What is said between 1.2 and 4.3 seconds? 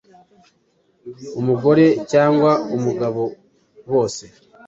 umugore cyangwa umugabo bose